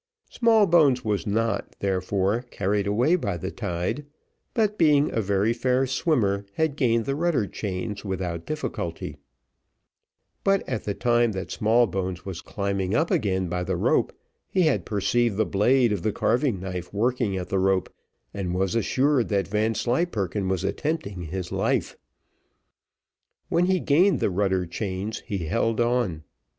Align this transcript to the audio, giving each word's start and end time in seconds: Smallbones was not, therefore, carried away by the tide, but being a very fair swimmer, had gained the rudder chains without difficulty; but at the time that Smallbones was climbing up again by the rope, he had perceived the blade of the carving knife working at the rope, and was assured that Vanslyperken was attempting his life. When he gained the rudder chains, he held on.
Smallbones 0.31 1.05
was 1.05 1.27
not, 1.27 1.75
therefore, 1.77 2.41
carried 2.49 2.87
away 2.87 3.15
by 3.15 3.37
the 3.37 3.51
tide, 3.51 4.07
but 4.55 4.75
being 4.79 5.13
a 5.13 5.21
very 5.21 5.53
fair 5.53 5.85
swimmer, 5.85 6.43
had 6.55 6.75
gained 6.75 7.05
the 7.05 7.13
rudder 7.15 7.45
chains 7.45 8.03
without 8.03 8.47
difficulty; 8.47 9.17
but 10.43 10.67
at 10.67 10.85
the 10.85 10.95
time 10.95 11.33
that 11.33 11.51
Smallbones 11.51 12.25
was 12.25 12.41
climbing 12.41 12.95
up 12.95 13.11
again 13.11 13.47
by 13.47 13.63
the 13.63 13.75
rope, 13.77 14.11
he 14.49 14.63
had 14.63 14.87
perceived 14.87 15.37
the 15.37 15.45
blade 15.45 15.91
of 15.91 16.01
the 16.01 16.11
carving 16.11 16.59
knife 16.59 16.91
working 16.91 17.37
at 17.37 17.49
the 17.49 17.59
rope, 17.59 17.93
and 18.33 18.55
was 18.55 18.73
assured 18.73 19.29
that 19.29 19.47
Vanslyperken 19.47 20.49
was 20.49 20.63
attempting 20.63 21.25
his 21.25 21.51
life. 21.51 21.95
When 23.49 23.67
he 23.67 23.79
gained 23.79 24.19
the 24.19 24.31
rudder 24.31 24.65
chains, 24.65 25.19
he 25.27 25.45
held 25.45 25.79
on. 25.79 26.23